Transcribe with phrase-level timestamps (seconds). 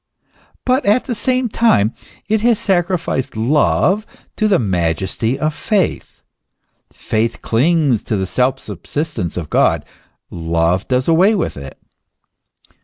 [0.65, 1.93] But at the same time
[2.27, 4.03] it has sacri ficed love
[4.35, 6.23] to the majesty of faith.
[6.91, 9.85] Faith clings to the self sub sistence of God;
[10.31, 11.77] love does away with it.